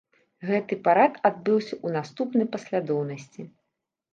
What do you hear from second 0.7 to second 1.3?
парад